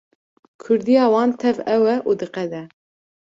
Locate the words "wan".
1.13-1.31